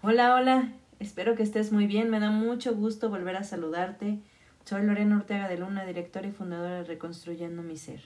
[0.00, 4.20] Hola, hola, espero que estés muy bien, me da mucho gusto volver a saludarte.
[4.64, 8.02] Soy Lorena Ortega de Luna, directora y fundadora de Reconstruyendo mi Ser.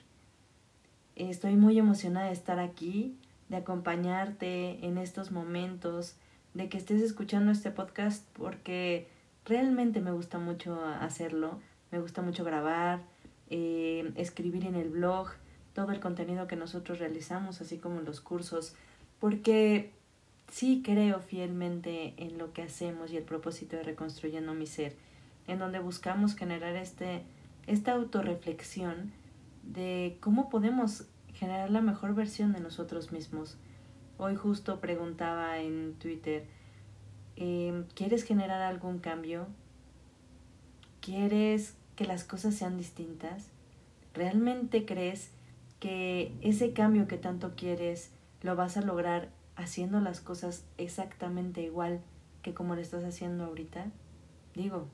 [1.17, 3.19] Estoy muy emocionada de estar aquí,
[3.51, 6.17] de acompañarte en estos momentos,
[6.55, 9.07] de que estés escuchando este podcast porque
[9.45, 13.03] realmente me gusta mucho hacerlo, me gusta mucho grabar,
[13.51, 15.29] eh, escribir en el blog,
[15.75, 18.75] todo el contenido que nosotros realizamos, así como los cursos,
[19.21, 19.93] porque
[20.53, 24.95] sí creo fielmente en lo que hacemos y el propósito de Reconstruyendo mi Ser,
[25.47, 27.23] en donde buscamos generar este,
[27.67, 29.13] esta autorreflexión
[29.63, 33.57] de cómo podemos generar la mejor versión de nosotros mismos.
[34.19, 36.45] Hoy justo preguntaba en Twitter,
[37.37, 39.47] em, ¿quieres generar algún cambio?
[41.01, 43.49] ¿Quieres que las cosas sean distintas?
[44.13, 45.31] ¿Realmente crees
[45.81, 48.11] que ese cambio que tanto quieres
[48.43, 49.31] lo vas a lograr
[49.63, 52.01] haciendo las cosas exactamente igual
[52.43, 53.87] que como lo estás haciendo ahorita?
[54.55, 54.89] Digo,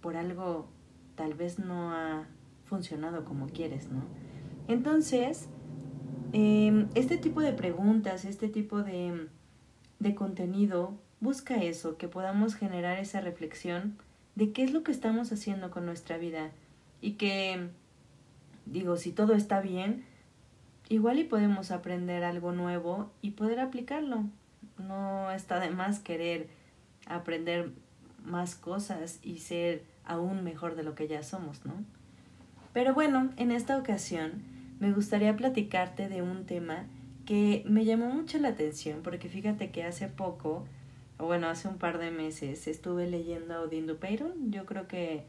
[0.00, 0.68] por algo
[1.14, 2.26] tal vez no ha
[2.64, 4.02] funcionado como quieres, ¿no?
[4.68, 5.48] Entonces,
[6.32, 9.28] em, este tipo de preguntas, este tipo de,
[9.98, 13.96] de contenido, busca eso, que podamos generar esa reflexión
[14.34, 16.52] de qué es lo que estamos haciendo con nuestra vida
[17.00, 17.68] y que,
[18.66, 20.04] digo, si todo está bien,
[20.88, 24.24] igual y podemos aprender algo nuevo y poder aplicarlo.
[24.78, 26.48] No está de más querer
[27.06, 27.72] aprender
[28.24, 31.74] más cosas y ser aún mejor de lo que ya somos, ¿no?
[32.72, 34.42] Pero bueno, en esta ocasión
[34.78, 36.86] me gustaría platicarte de un tema
[37.26, 40.64] que me llamó mucho la atención porque fíjate que hace poco,
[41.18, 43.86] o bueno, hace un par de meses estuve leyendo a Odín
[44.50, 45.24] yo creo que,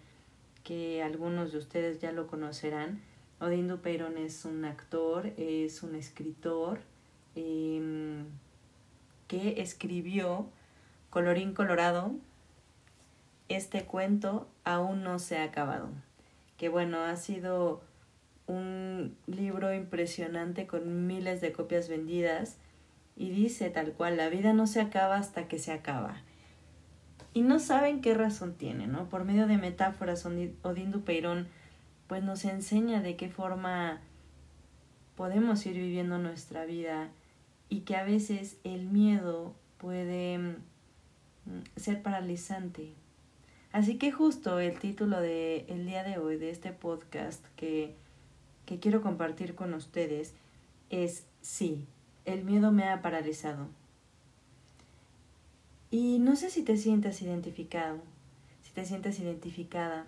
[0.64, 3.02] que algunos de ustedes ya lo conocerán,
[3.40, 6.82] Odín Dupeyron es un actor, es un escritor
[7.36, 8.26] em,
[9.28, 10.50] que escribió
[11.10, 12.12] Colorín Colorado.
[13.48, 15.90] Este cuento aún no se ha acabado.
[16.58, 17.82] Que bueno, ha sido
[18.46, 22.58] un libro impresionante con miles de copias vendidas
[23.16, 26.22] y dice tal cual, la vida no se acaba hasta que se acaba.
[27.34, 29.08] Y no saben qué razón tiene, ¿no?
[29.08, 31.48] Por medio de metáforas, Odín Dupeirón
[32.10, 34.02] pues nos enseña de qué forma
[35.16, 37.10] podemos ir viviendo nuestra vida
[37.70, 40.56] y que a veces el miedo puede mm,
[41.76, 42.94] ser paralizante.
[43.72, 47.94] Así que justo el título de el día de hoy de este podcast que,
[48.66, 50.34] que quiero compartir con ustedes
[50.90, 51.86] es Sí,
[52.26, 53.68] el miedo me ha paralizado.
[55.92, 58.00] Y no sé si te sientas identificado,
[58.64, 60.08] si te sientes identificada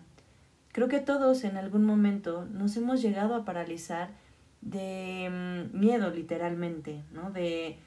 [0.72, 4.10] Creo que todos en algún momento nos hemos llegado a paralizar
[4.62, 7.32] de mm, miedo literalmente, ¿no?
[7.32, 7.78] De,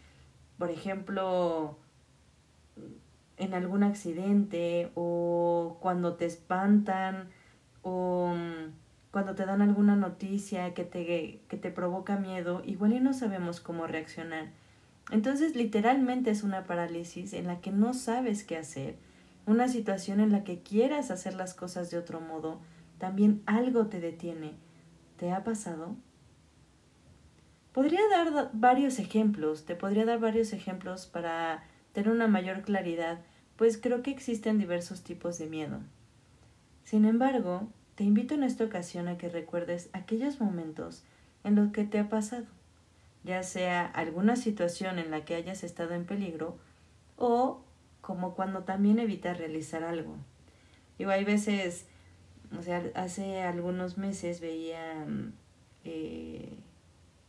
[0.59, 1.78] por ejemplo,
[3.37, 7.28] en algún accidente o cuando te espantan
[7.83, 8.73] o mm,
[9.11, 13.61] cuando te dan alguna noticia que te, que te provoca miedo, igual y no sabemos
[13.61, 14.49] cómo reaccionar.
[15.11, 18.97] Entonces literalmente es una parálisis en la que no sabes qué hacer,
[19.47, 22.59] una situación en la que quieras hacer las cosas de otro modo,
[23.04, 24.54] también algo te detiene.
[25.19, 25.94] ¿Te ha pasado?
[27.75, 33.20] Podría dar varios ejemplos, te podría dar varios ejemplos para tener una mayor claridad,
[33.56, 35.81] pues creo que existen diversos tipos de miedo.
[36.84, 41.04] Sin embargo, te invito en esta ocasión a que recuerdes aquellos momentos
[41.44, 42.47] en los que te ha pasado,
[43.22, 46.56] ya sea alguna situación en la que hayas estado en peligro
[47.19, 47.60] o
[48.00, 50.16] como cuando también evitas realizar algo.
[50.98, 51.87] Y hay veces
[52.59, 55.06] o sea, hace algunos meses veía
[55.84, 56.48] eh,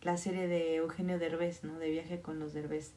[0.01, 1.79] la serie de Eugenio Derbez, ¿no?
[1.79, 2.93] De viaje con los Derbez.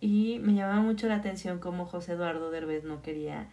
[0.00, 3.48] Y me llamaba mucho la atención cómo José Eduardo Derbez no quería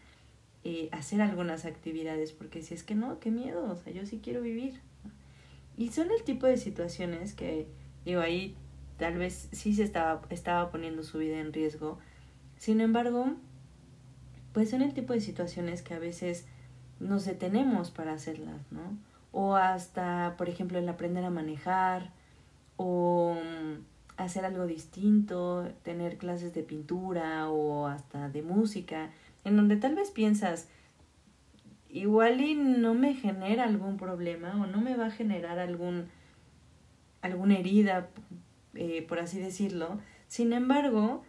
[0.64, 4.20] eh, hacer algunas actividades, porque si es que no, qué miedo, o sea, yo sí
[4.24, 4.80] quiero vivir.
[5.78, 7.68] Y son el tipo de situaciones que,
[8.06, 8.56] digo, ahí
[8.98, 12.00] tal vez sí se estaba, estaba poniendo su vida en riesgo.
[12.58, 13.34] Sin embargo,
[14.54, 16.46] pues son el tipo de situaciones que a veces
[17.06, 18.98] nos detenemos para hacerlas, ¿no?
[19.32, 22.12] O hasta, por ejemplo, el aprender a manejar
[22.78, 23.82] o mm,
[24.18, 29.10] hacer algo distinto, tener clases de pintura o hasta de música,
[29.44, 30.68] en donde tal vez piensas,
[31.90, 36.08] igual y no me genera algún problema o no me va a generar algún
[37.22, 38.10] alguna herida,
[38.76, 40.00] eh, por así decirlo.
[40.28, 41.24] Sin embargo,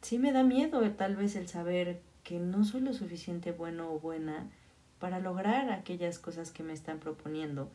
[0.00, 3.98] sí me da miedo tal vez el saber que no soy lo suficiente bueno o
[3.98, 4.46] buena
[4.98, 7.70] para lograr aquellas cosas que me están proponiendo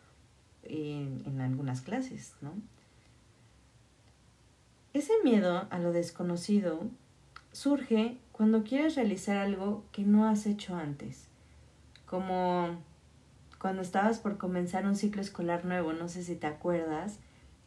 [0.63, 2.53] en, en algunas clases, ¿no?
[4.93, 6.81] Ese miedo a lo desconocido
[7.51, 11.27] surge cuando quieres realizar algo que no has hecho antes,
[12.05, 12.77] como
[13.59, 17.19] cuando estabas por comenzar un ciclo escolar nuevo, no sé si te acuerdas,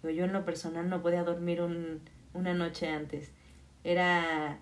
[0.02, 2.00] yo en lo personal no podía dormir un,
[2.34, 3.30] una noche antes.
[3.84, 4.58] Era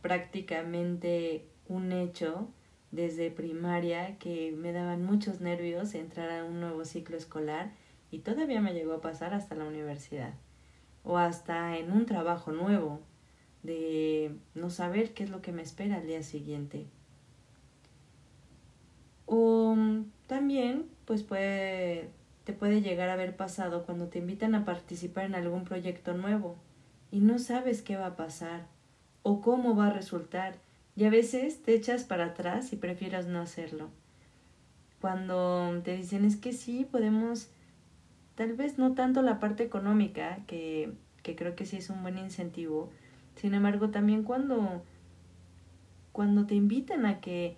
[0.00, 2.48] prácticamente un hecho
[2.92, 7.72] desde primaria que me daban muchos nervios entrar a un nuevo ciclo escolar
[8.10, 10.34] y todavía me llegó a pasar hasta la universidad
[11.02, 13.00] o hasta en un trabajo nuevo
[13.62, 16.86] de no saber qué es lo que me espera al día siguiente.
[19.26, 19.74] O
[20.26, 22.10] también pues puede,
[22.44, 26.56] te puede llegar a haber pasado cuando te invitan a participar en algún proyecto nuevo
[27.10, 28.66] y no sabes qué va a pasar
[29.22, 30.56] o cómo va a resultar
[30.94, 33.90] y a veces te echas para atrás y prefieras no hacerlo.
[35.00, 37.48] Cuando te dicen es que sí, podemos,
[38.34, 40.92] tal vez no tanto la parte económica, que,
[41.22, 42.90] que creo que sí es un buen incentivo,
[43.36, 44.82] sin embargo también cuando,
[46.12, 47.56] cuando te invitan a que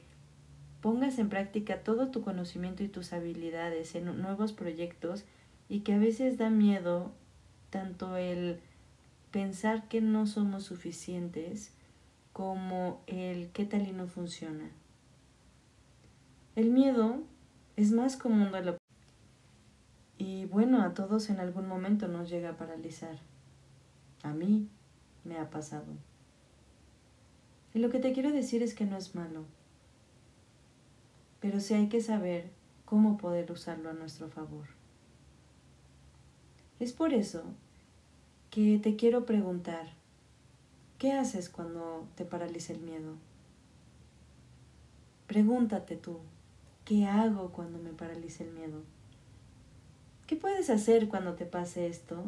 [0.81, 5.25] pongas en práctica todo tu conocimiento y tus habilidades en nuevos proyectos
[5.69, 7.13] y que a veces da miedo
[7.71, 8.61] tanto el
[9.31, 11.73] pensar que no somos suficientes
[12.35, 14.69] como el qué tal y no funciona.
[16.57, 17.23] El miedo
[17.77, 18.77] es más común de lo
[20.19, 23.19] y bueno, a todos en algún momento nos llega a paralizar.
[24.25, 24.69] A mí
[25.23, 25.87] me ha pasado.
[27.73, 29.45] Y lo que te quiero decir es que no es malo,
[31.41, 32.51] pero sí hay que saber
[32.85, 34.67] cómo poder usarlo a nuestro favor.
[36.81, 37.45] Es por eso
[38.51, 39.87] que te quiero preguntar,
[40.99, 43.15] ¿qué haces cuando te paraliza el miedo?
[45.27, 46.19] Pregúntate tú,
[46.85, 48.83] ¿qué hago cuando me paraliza el miedo?
[50.27, 52.25] ¿Qué puedes hacer cuando te pase esto?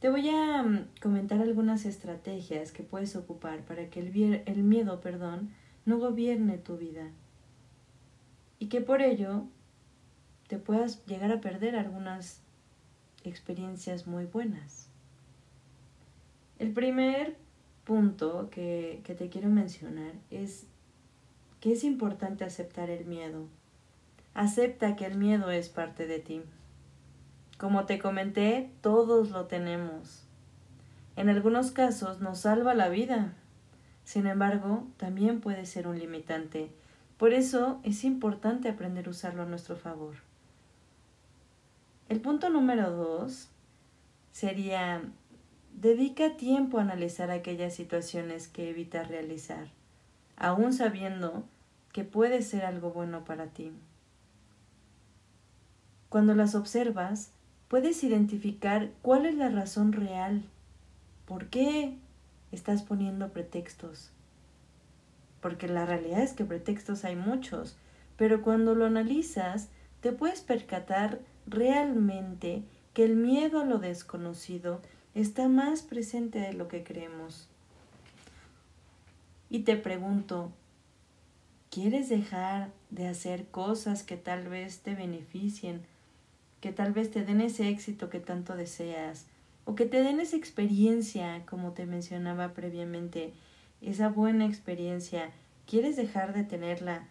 [0.00, 5.00] Te voy a mm, comentar algunas estrategias que puedes ocupar para que el, el miedo,
[5.00, 5.50] perdón,
[5.84, 7.10] no gobierne tu vida
[8.58, 9.44] y que por ello
[10.48, 12.40] te puedas llegar a perder algunas
[13.24, 14.88] experiencias muy buenas.
[16.58, 17.36] El primer
[17.90, 20.64] punto que, que te quiero mencionar es
[21.58, 23.48] que es importante aceptar el miedo.
[24.32, 26.40] Acepta que el miedo es parte de ti.
[27.58, 30.22] Como te comenté, todos lo tenemos.
[31.16, 33.34] En algunos casos nos salva la vida.
[34.04, 36.70] Sin embargo, también puede ser un limitante.
[37.18, 40.14] Por eso es importante aprender a usarlo a nuestro favor.
[42.08, 43.48] El punto número dos
[44.30, 45.02] sería
[45.74, 49.68] Dedica tiempo a analizar aquellas situaciones que evitas realizar,
[50.36, 51.44] aun sabiendo
[51.92, 53.72] que puede ser algo bueno para ti.
[56.08, 57.30] Cuando las observas,
[57.68, 60.42] puedes identificar cuál es la razón real,
[61.24, 61.96] por qué
[62.52, 64.10] estás poniendo pretextos.
[65.40, 67.76] Porque la realidad es que pretextos hay muchos,
[68.16, 69.68] pero cuando lo analizas,
[70.00, 74.82] te puedes percatar realmente que el miedo a lo desconocido
[75.14, 77.48] está más presente de lo que creemos.
[79.48, 80.52] Y te pregunto,
[81.70, 85.82] ¿quieres dejar de hacer cosas que tal vez te beneficien,
[86.60, 89.26] que tal vez te den ese éxito que tanto deseas,
[89.64, 93.32] o que te den esa experiencia, como te mencionaba previamente,
[93.80, 95.30] esa buena experiencia,
[95.66, 97.08] ¿quieres dejar de tenerla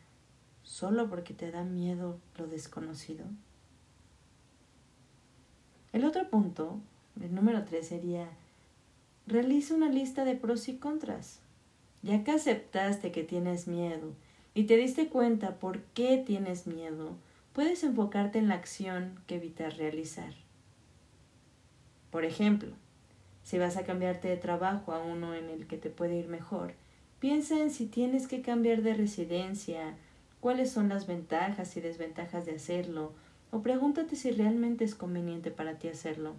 [0.64, 3.26] solo porque te da miedo lo desconocido?
[5.92, 6.80] El otro punto
[7.22, 8.30] el número tres sería,
[9.28, 11.40] realiza una lista de pros y contras.
[12.02, 14.14] Ya que aceptaste que tienes miedo
[14.54, 17.16] y te diste cuenta por qué tienes miedo,
[17.54, 20.34] puedes enfocarte en la acción que evitas realizar.
[22.10, 22.72] Por ejemplo,
[23.44, 26.74] si vas a cambiarte de trabajo a uno en el que te puede ir mejor,
[27.20, 29.96] piensa en si tienes que cambiar de residencia,
[30.40, 33.12] cuáles son las ventajas y desventajas de hacerlo,
[33.52, 36.36] o pregúntate si realmente es conveniente para ti hacerlo.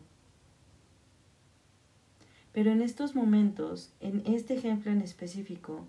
[2.52, 5.86] Pero en estos momentos, en este ejemplo en específico,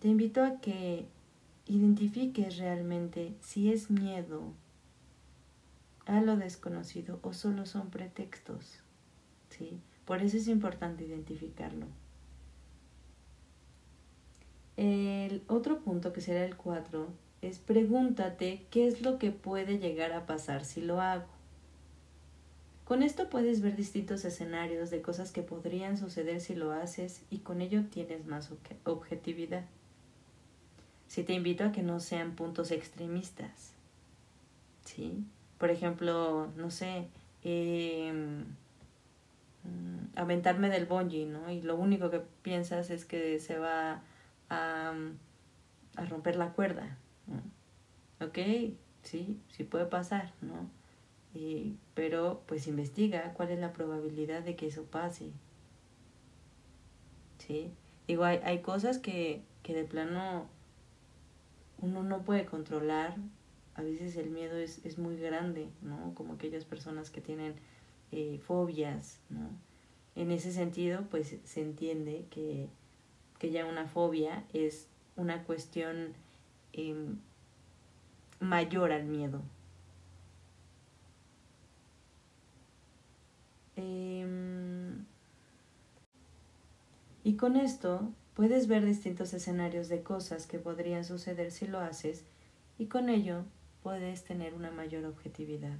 [0.00, 1.06] te invito a que
[1.66, 4.52] identifiques realmente si es miedo
[6.06, 8.80] a lo desconocido o solo son pretextos.
[9.50, 9.80] ¿sí?
[10.04, 11.86] Por eso es importante identificarlo.
[14.76, 17.08] El otro punto, que será el 4,
[17.42, 21.35] es pregúntate qué es lo que puede llegar a pasar si lo hago.
[22.86, 27.38] Con esto puedes ver distintos escenarios de cosas que podrían suceder si lo haces y
[27.38, 28.52] con ello tienes más
[28.84, 29.64] objetividad.
[31.08, 33.72] Si te invito a que no sean puntos extremistas.
[34.84, 35.24] ¿Sí?
[35.58, 37.08] Por ejemplo, no sé,
[37.42, 38.42] mm,
[40.14, 41.50] aventarme del bungee, ¿no?
[41.50, 44.02] Y lo único que piensas es que se va
[44.48, 44.94] a,
[45.96, 46.96] a romper la cuerda.
[48.20, 48.38] Ok,
[49.02, 50.85] sí, sí puede pasar, ¿no?
[51.94, 55.30] Pero pues investiga cuál es la probabilidad de que eso pase.
[57.38, 57.70] ¿Sí?
[58.06, 60.46] Digo, hay, hay cosas que, que de plano
[61.78, 63.16] uno no puede controlar.
[63.74, 66.14] A veces el miedo es, es muy grande, ¿no?
[66.14, 67.54] Como aquellas personas que tienen
[68.12, 69.50] eh, fobias, ¿no?
[70.14, 72.68] En ese sentido, pues se entiende que,
[73.38, 76.14] que ya una fobia es una cuestión
[76.72, 77.18] em,
[78.40, 79.42] mayor al miedo.
[83.76, 85.04] Em,
[87.22, 92.24] y con esto puedes ver distintos escenarios de cosas que podrían suceder si lo haces
[92.78, 93.44] y con ello
[93.82, 95.76] puedes tener una mayor objetividad.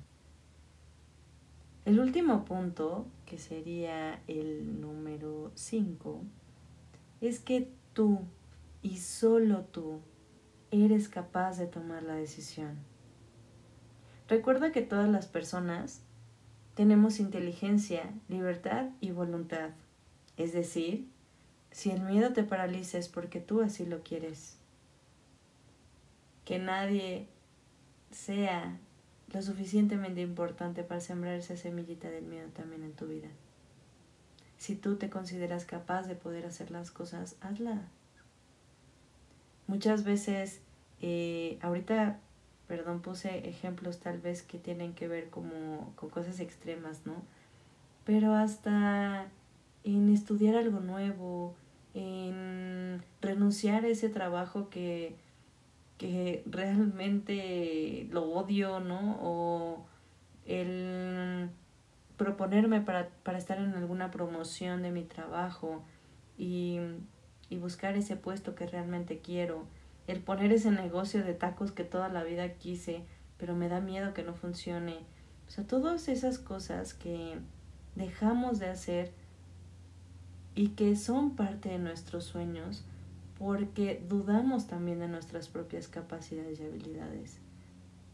[1.84, 6.20] El último punto, que sería el número 5,
[7.20, 8.20] es que tú
[8.82, 10.00] y solo tú
[10.70, 12.76] eres capaz de tomar la decisión.
[14.28, 16.02] Recuerda que todas las personas
[16.76, 19.70] tenemos inteligencia, libertad y voluntad.
[20.36, 21.08] Es decir,
[21.70, 24.58] si el miedo te paraliza es porque tú así lo quieres.
[26.44, 27.26] Que nadie
[28.10, 28.78] sea
[29.32, 33.28] lo suficientemente importante para sembrar esa semillita del miedo también en tu vida.
[34.58, 37.88] Si tú te consideras capaz de poder hacer las cosas, hazla.
[39.66, 40.60] Muchas veces,
[41.00, 42.20] eh, ahorita,
[42.68, 47.14] perdón, puse ejemplos tal vez que tienen que ver como con cosas extremas, ¿no?
[48.04, 49.26] Pero hasta
[49.84, 51.54] en estudiar algo nuevo,
[51.94, 55.16] en renunciar a ese trabajo que
[55.98, 59.18] que realmente lo odio, ¿no?
[59.22, 59.86] O
[60.46, 61.48] el
[62.16, 65.82] proponerme para, para estar en alguna promoción de mi trabajo
[66.38, 66.78] y,
[67.48, 69.64] y buscar ese puesto que realmente quiero,
[70.06, 73.02] el poner ese negocio de tacos que toda la vida quise,
[73.38, 74.98] pero me da miedo que no funcione.
[75.48, 77.38] O sea, todas esas cosas que
[77.94, 79.12] dejamos de hacer
[80.54, 82.84] y que son parte de nuestros sueños,
[83.38, 87.38] porque dudamos también de nuestras propias capacidades y habilidades.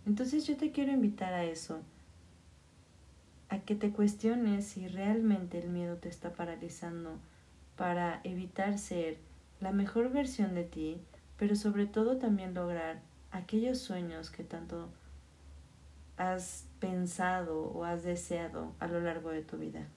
[0.07, 1.81] Entonces yo te quiero invitar a eso,
[3.49, 7.19] a que te cuestiones si realmente el miedo te está paralizando
[7.77, 9.19] para evitar ser
[9.61, 11.01] la mejor versión de ti,
[11.43, 14.91] pero sobre todo también lograr aquellos sueños que tanto
[16.17, 19.89] has pensado o has deseado a lo largo de tu vida.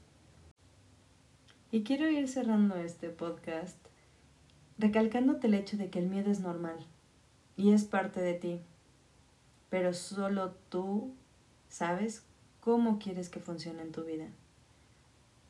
[1.69, 3.77] Y quiero ir cerrando este podcast
[4.79, 6.77] recalcándote el hecho de que el miedo es normal
[7.55, 8.61] y es parte de ti,
[9.69, 11.13] pero solo tú
[11.69, 12.25] sabes
[12.59, 14.29] cómo quieres que funcione en tu vida.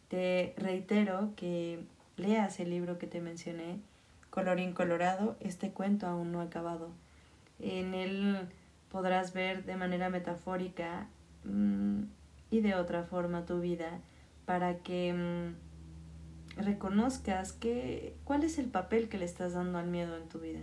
[0.09, 1.85] Te reitero que
[2.17, 3.79] leas el libro que te mencioné,
[4.35, 6.89] Colorín Colorado, este cuento aún no ha acabado.
[7.57, 8.49] En él
[8.91, 11.07] podrás ver de manera metafórica
[11.45, 12.01] mm,
[12.51, 14.01] y de otra forma tu vida
[14.45, 20.17] para que mm, reconozcas que, cuál es el papel que le estás dando al miedo
[20.17, 20.59] en tu vida.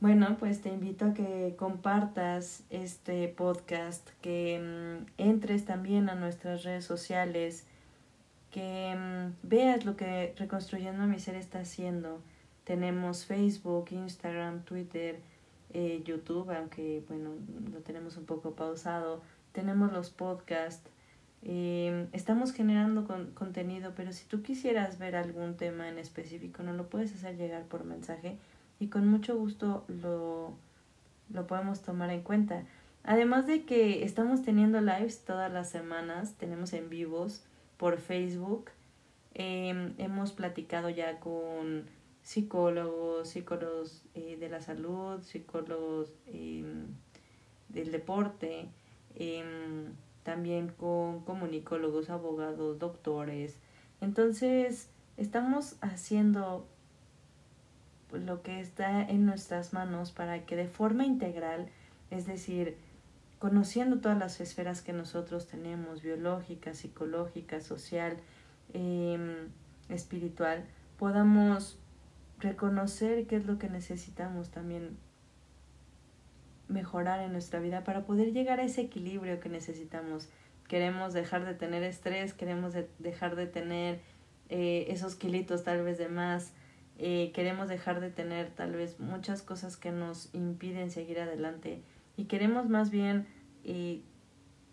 [0.00, 6.62] Bueno, pues te invito a que compartas este podcast, que mm, entres también a nuestras
[6.64, 7.66] redes sociales,
[8.50, 12.20] que mm, veas lo que Reconstruyendo mi Ser está haciendo.
[12.64, 15.20] Tenemos Facebook, Instagram, Twitter,
[15.72, 17.30] eh, YouTube, aunque bueno,
[17.72, 19.22] lo tenemos un poco pausado.
[19.52, 20.90] Tenemos los podcasts
[21.42, 26.88] Em, estamos generando contenido, pero si tú quisieras ver algún tema en específico, no lo
[26.88, 28.36] puedes hacer llegar por mensaje
[28.80, 30.52] y con mucho gusto lo,
[31.32, 32.64] lo podemos tomar en cuenta.
[33.04, 37.44] Además de que estamos teniendo lives todas las semanas, tenemos en vivos
[37.78, 38.70] por Facebook.
[39.34, 41.86] Em, hemos platicado ya con
[42.22, 46.88] psicólogos, psicólogos eh, de la salud, psicólogos em,
[47.70, 48.68] del deporte
[50.28, 53.56] también con comunicólogos, abogados, doctores.
[54.02, 56.66] Entonces, estamos haciendo
[58.12, 61.68] lo que está en nuestras manos para que de forma integral,
[62.10, 62.76] es decir,
[63.38, 68.16] conociendo todas las esferas que nosotros tenemos, biológica, psicológica, social,
[68.72, 69.48] em,
[69.88, 70.64] espiritual,
[70.98, 71.78] podamos
[72.40, 74.96] reconocer qué es lo que necesitamos también
[76.68, 80.28] mejorar en nuestra vida para poder llegar a ese equilibrio que necesitamos.
[80.68, 84.00] Queremos dejar de tener estrés, queremos dejar de tener
[84.50, 86.52] eh, esos kilitos tal vez de más,
[86.98, 91.82] eh, queremos dejar de tener tal vez muchas cosas que nos impiden seguir adelante
[92.18, 93.28] y queremos más bien
[93.62, 94.02] eh,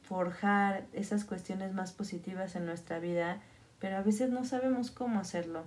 [0.01, 3.39] forjar esas cuestiones más positivas en nuestra vida,
[3.79, 5.63] pero a veces no sabemos cómo hacerlo.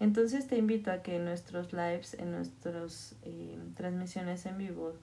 [0.00, 4.94] Entonces te invito a que en nuestros lives, en nuestras eh, transmisiones en vivo,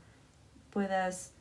[0.70, 1.32] puedas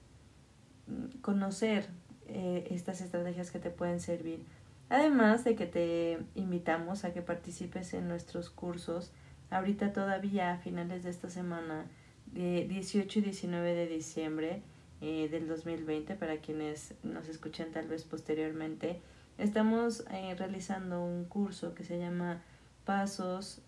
[0.86, 1.88] mm, conocer
[2.28, 4.44] eh, estas estrategias que te pueden servir.
[4.88, 9.10] Además de que te invitamos a que participes en nuestros cursos,
[9.50, 11.86] ahorita todavía a finales de esta semana,
[12.26, 14.62] de 18 y 19 de diciembre
[15.00, 19.00] eh, del 2020, para quienes nos escuchen tal vez posteriormente,
[19.38, 22.42] estamos eh, realizando un curso que se llama
[22.84, 23.60] Pasos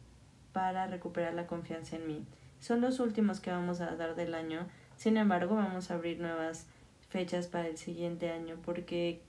[0.53, 2.27] para recuperar la confianza en mí.
[2.61, 4.67] Son los últimos que vamos a dar del año,
[4.97, 6.67] sin embargo vamos a abrir nuevas
[7.09, 9.23] fechas para el siguiente año porque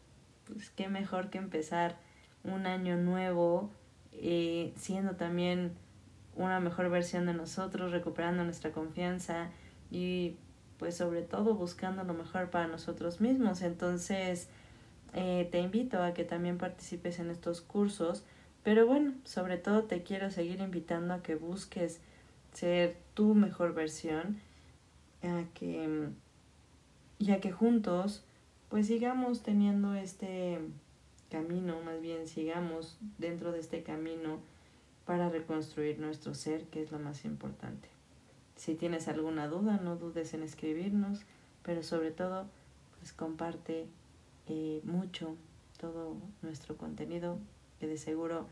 [0.45, 1.97] pues qué mejor que empezar
[2.43, 3.69] un año nuevo
[4.13, 5.73] eh, siendo también
[6.35, 9.49] una mejor versión de nosotros, recuperando nuestra confianza
[9.91, 10.35] y
[10.79, 13.62] pues sobre todo buscando lo mejor para nosotros mismos.
[13.62, 14.48] Entonces
[15.13, 18.24] eh, te invito a que también participes en estos cursos,
[18.63, 22.00] pero bueno, sobre todo te quiero seguir invitando a que busques
[22.53, 24.39] ser tu mejor versión,
[25.21, 26.09] a que
[27.19, 28.24] ya que juntos
[28.69, 30.59] pues sigamos teniendo este
[31.29, 34.39] camino, más bien sigamos dentro de este camino
[35.05, 37.89] para reconstruir nuestro ser, que es lo más importante.
[38.59, 41.21] Si tienes alguna duda, no dudes en escribirnos,
[41.63, 42.45] pero sobre todo,
[42.97, 43.87] pues comparte
[44.47, 45.37] eh, mucho
[45.77, 47.39] todo nuestro contenido,
[47.79, 48.47] que de seguro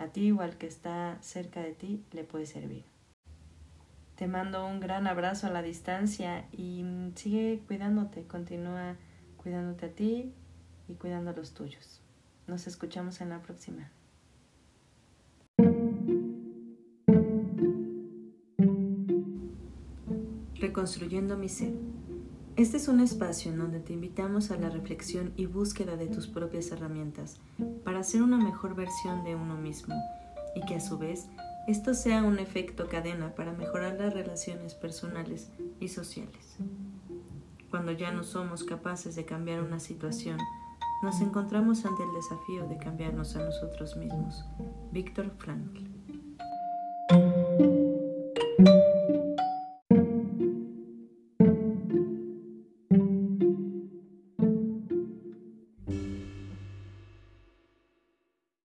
[0.00, 2.82] a ti o al que está cerca de ti le puede servir.
[4.16, 6.84] Te mando un gran abrazo a la distancia y
[7.14, 8.96] sigue cuidándote, continúa
[9.36, 10.32] cuidándote a ti
[10.88, 12.00] y cuidando a los tuyos.
[12.48, 13.92] Nos escuchamos en la próxima.
[20.76, 21.72] Reconstruyendo mi ser.
[22.54, 26.26] Este es un espacio en donde te invitamos a la reflexión y búsqueda de tus
[26.26, 27.40] propias herramientas
[27.82, 29.94] para ser una mejor versión de uno mismo
[30.54, 31.28] y que a su vez
[31.66, 36.58] esto sea un efecto cadena para mejorar las relaciones personales y sociales.
[37.70, 40.36] Cuando ya no somos capaces de cambiar una situación,
[41.02, 44.44] nos encontramos ante el desafío de cambiarnos a nosotros mismos.
[44.92, 45.86] Víctor Frankl.